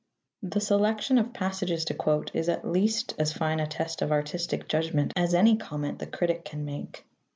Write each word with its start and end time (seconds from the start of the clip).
The 0.41 0.59
selection 0.61 1.19
of 1.19 1.31
passages 1.31 1.85
to 1.85 1.93
quote 1.93 2.31
is 2.33 2.49
at 2.49 2.67
least 2.67 3.13
as 3.19 3.33
fine 3.33 3.59
a 3.59 3.67
test 3.67 4.01
of 4.01 4.11
artistic 4.11 4.67
judgment 4.67 5.13
as 5.15 5.35
any 5.35 5.55
comment 5.57 5.99
the 5.99 6.07
critic 6.07 6.43
can 6.43 6.65
make. 6.65 7.05